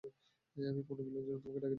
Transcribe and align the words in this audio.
আমি 0.55 0.81
পুনর্মিলনের 0.87 1.25
জন্য 1.27 1.39
তোকে 1.39 1.59
ডাকিনি। 1.59 1.69